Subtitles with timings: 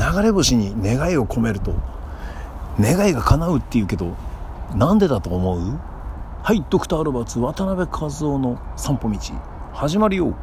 [0.00, 1.74] 流れ星に願いを込めると
[2.80, 4.16] 願いが叶うっていうけど
[4.74, 5.78] なんでだと思う？
[6.42, 9.18] はいドクター・ロバーツ渡辺和夫の散歩道
[9.74, 10.34] 始まるよ。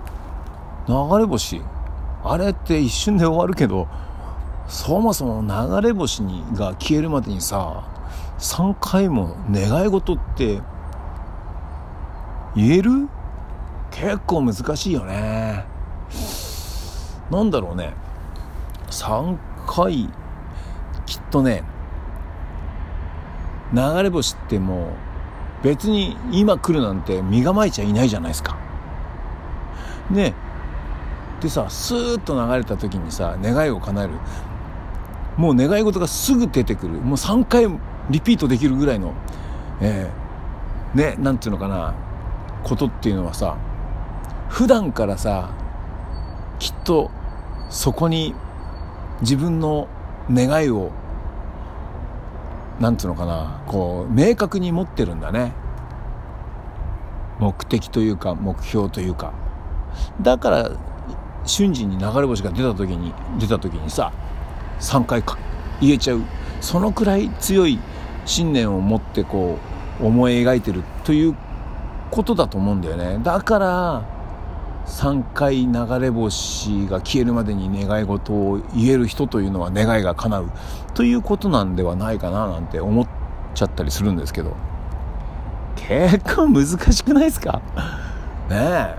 [0.88, 1.62] 流れ星。
[2.24, 3.88] あれって一瞬で終わるけど
[4.68, 7.84] そもそも流れ星にが消えるまでにさ
[8.38, 10.62] 3回も願い事って
[12.56, 13.10] 言える？
[13.90, 15.66] 結構難しいよね。
[17.32, 17.94] なんだろうね。
[18.90, 20.10] 3回。
[21.06, 21.64] きっとね
[23.74, 28.58] 流れ星ってもう別に今来るなんて身構えちゃいないじゃないですか。
[30.10, 30.34] ね。
[31.42, 34.14] でさスーッと流れた時にさ願いを叶える。
[35.38, 36.94] もう願い事がすぐ出てくる。
[36.94, 37.68] もう3回
[38.10, 39.14] リピートできるぐらいの
[39.80, 41.94] えー、ねなんていうのかな
[42.64, 43.58] ことっていうのはさ
[44.50, 45.52] 普段からさ
[46.60, 47.12] きっと
[47.70, 48.34] そこに
[49.22, 49.88] 自分の
[50.32, 50.92] 願いを
[52.80, 55.54] なんつうのかなこう明確に持ってるんだね。
[57.40, 59.34] 目的というか目標というか。
[60.22, 60.72] だから
[61.46, 64.12] 瞬時に流れ星が出た時に出た時にさ
[64.80, 65.38] 3回か
[65.82, 66.22] 言えちゃう。
[66.62, 67.80] そのくらい強い
[68.26, 69.58] 信念を持ってこ
[70.02, 71.36] う思い描いてるという
[72.12, 73.20] ことだと思うんだよね。
[73.24, 74.17] だから
[74.88, 80.50] 3回流れ星が消えるまでに願い事を言える人というのは願いが叶う。
[80.94, 83.08] ということなんではないかななんて思っ
[83.54, 84.56] ちゃったりするんですけど。
[85.76, 87.62] 結構難しくないですか？
[88.50, 88.96] ねえ。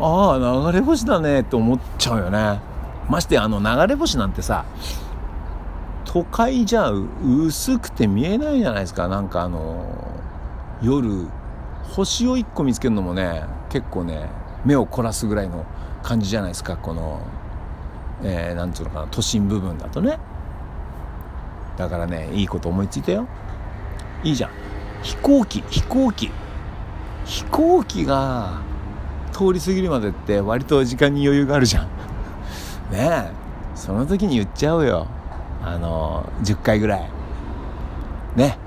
[0.00, 2.60] ああ流れ星だねって思っちゃうよね。
[3.08, 4.64] ましてあの流れ星なんてさ
[6.04, 9.08] 都会じゃ薄くて見えないじゃないですか。
[9.08, 9.86] なんかあの
[10.82, 11.26] 夜
[11.92, 14.28] 星を1個見つけるのもね結構ね
[14.64, 15.64] 目を凝らすぐらいの
[16.02, 16.76] 感じじゃないですか。
[16.76, 17.20] この、
[18.22, 19.06] えー、なんつうのかな。
[19.10, 20.18] 都心部分だとね。
[21.76, 23.26] だからねいいこと思いついたよ。
[24.24, 24.50] いいじゃん。
[25.02, 26.30] 飛行機飛行機。
[27.24, 28.60] 飛行機が
[29.32, 31.86] 通り過ぎるまでって割と時間に余裕があるじゃん。
[32.90, 33.30] ねえ。
[33.74, 35.06] その時に言っちゃうよ。
[35.64, 37.08] あの10回ぐらい。
[38.34, 38.58] ね。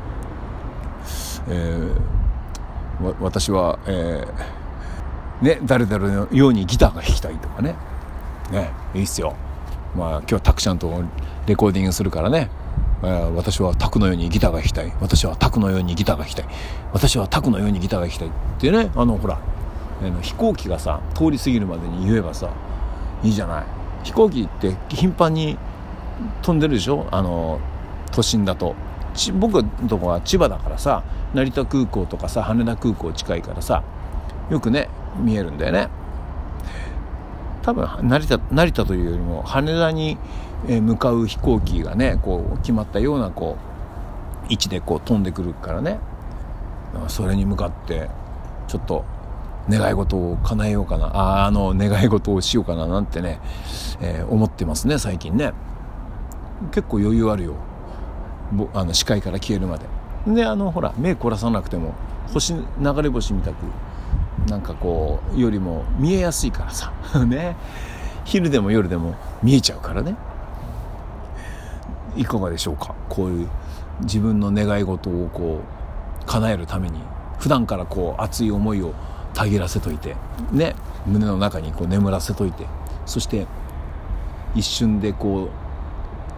[1.47, 4.60] えー、私は、えー
[5.41, 7.75] ね、誰々のようにギターが弾きたいとかね。
[8.51, 9.35] ね、いいっすよ。
[9.95, 11.03] まあ今日はタクちゃんと
[11.47, 12.49] レコーディングするからね。
[13.35, 14.93] 私はタクのようにギターが弾きたい。
[15.01, 16.45] 私はタクのようにギターが弾きたい。
[16.93, 18.27] 私はタクのようにギターが弾きたい。
[18.27, 19.39] ってね、あの、ほら、
[20.21, 22.49] 飛行機がさ、通り過ぎるまでに言えばさ、
[23.23, 23.63] いいじゃない。
[24.03, 25.57] 飛行機って頻繁に
[26.43, 27.07] 飛んでるでしょ？
[27.09, 27.59] あの、
[28.11, 28.75] 都心だと。
[29.39, 31.03] 僕のとこは千葉だからさ、
[31.33, 33.83] 成田空港とかさ、羽田空港近いからさ、
[34.51, 35.89] よくね、見えるんだよね。
[37.61, 40.17] 多分成田成田というよりも羽田に
[40.67, 43.57] 向かう飛行機がねこう決まったようなこ
[44.49, 45.99] う位置でこう飛んでくるからね。
[47.07, 48.09] それに向かって
[48.67, 49.05] ちょっと
[49.69, 51.05] 願い事を叶えようかな。
[51.07, 53.39] ああの願い事をしようかななんてね、
[54.01, 55.53] えー、思ってますね最近ね。
[56.71, 57.55] 結構余裕あるよ。
[58.73, 59.85] あの視界から消えるまで。
[60.27, 61.93] であのほら目凝らさなくても
[62.33, 62.63] 星流
[63.01, 63.55] れ星みたく
[64.47, 66.91] なんかこうよりも見えやすいからさ。
[67.25, 67.55] ね。
[68.23, 70.15] 昼でも夜でも見えちゃうからね。
[72.15, 72.93] いかがでしょうか？
[73.09, 73.47] こういう
[74.01, 75.61] 自分の願い事をこ
[76.21, 76.99] う叶えるために
[77.39, 78.93] 普段からこう熱い思いを
[79.33, 80.15] たぎらせといて
[80.51, 80.75] ね。
[81.05, 82.67] 胸の中にこう眠らせといて
[83.07, 83.47] そして
[84.53, 85.49] 一瞬でこう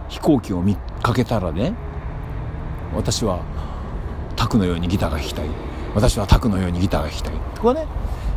[0.08, 1.74] 飛行機を見かけたらね
[2.94, 3.40] 私は
[4.36, 5.48] タクのようにギターが弾きたい。
[5.94, 7.86] 私はタクのようにギターが弾きたいとかね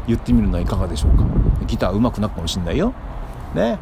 [0.08, 1.26] 言ってみるのはいかがでしょうか。
[1.66, 2.94] ギター上手くなるかもしんないよ。
[3.54, 3.78] ね。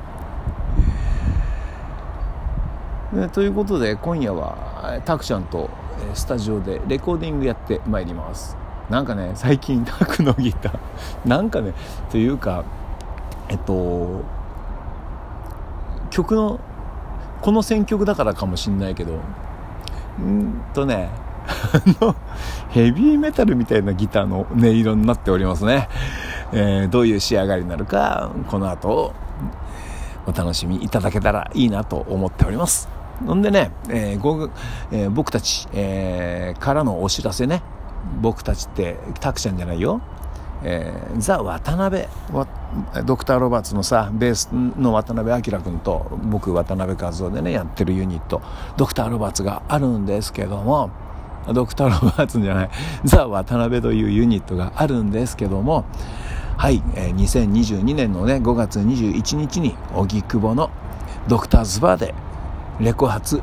[3.13, 5.69] ねということで今夜はタクちゃんと
[6.13, 8.57] スタジオでレコーディングやってまいります。
[8.89, 10.79] なんかね最近タクのギター
[11.27, 11.73] なんかね
[12.09, 12.63] というか
[13.49, 14.21] えっと
[16.09, 16.59] 曲の
[17.41, 19.19] この選曲だからかもしんないけど
[20.19, 21.09] うんとね
[21.47, 22.15] あの、
[22.69, 25.89] ヘビーメタルみたいなギターの音色になっておりますね。
[26.51, 29.13] えー、どういう仕上がりになるか、この後、
[30.27, 32.89] お楽しみいただけたらいいなと思っております。
[33.23, 34.49] んでね、えー
[34.91, 37.61] えー、僕たち、えー、からのお知らせね。
[38.21, 40.01] 僕たちって、タクちゃんじゃないよ。
[40.63, 42.05] えー、ザ・渡辺
[43.05, 48.41] ドクター・ロバーツのさベースの渡辺明君と僕渡辺和夫でねやってるユニット
[48.77, 50.89] ドクター・ロバーツがあるんですけども
[51.53, 52.69] ドクター・ロバーツじゃない、
[53.03, 55.85] ザ・渡辺というユニットがあるんですけども、
[56.57, 60.69] はい、えー、2022年のね、5月21日に、荻窪の
[61.27, 62.13] ドクターズバーで
[62.79, 63.41] レコ発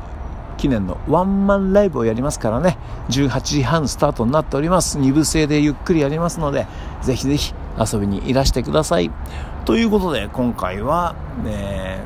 [0.57, 2.77] 記念のワンマンライブをやりますからね。
[3.09, 4.97] 18時半スタートになっております。
[4.97, 6.67] 2部制でゆっくりやりますので
[7.01, 9.11] ぜひぜひ遊びにいらしてください。
[9.65, 12.01] ということで今回は、ね、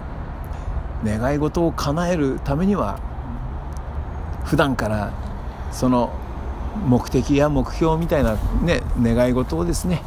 [1.05, 2.99] 願い事を叶えるためには
[4.43, 5.11] 普段から
[5.71, 6.11] その
[6.85, 10.03] 目的や目標みたいな、ね、願い事をですね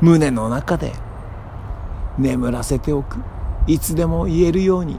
[0.00, 0.92] 胸の中で
[2.18, 3.18] 眠らせておく。
[3.66, 4.98] いつでも言えるように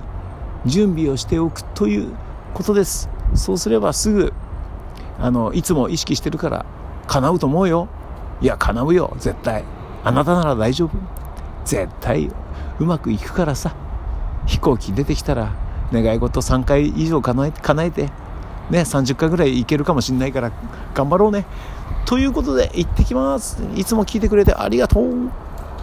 [0.66, 2.14] 準備をしておくという
[2.54, 3.10] ことです。
[3.36, 4.34] そうすればすぐ
[5.20, 6.66] あのいつも意識してるから
[7.08, 7.90] 叶うと思うよ。
[8.42, 9.14] いや叶うよ。
[9.20, 9.64] 絶対。
[10.04, 10.92] あなたなら大丈夫。
[11.66, 12.32] 絶対
[12.80, 13.76] うまくいくからさ。
[14.46, 15.54] 飛行機出てきたら
[15.94, 18.23] 願い事3回以上叶え叶えて。
[18.74, 20.52] ね30回ぐらいいけるかもしれないから
[20.94, 21.46] 頑張ろうね。
[22.06, 23.64] ということで行ってきます。
[23.76, 25.30] いつも聞いてくれてありがとう。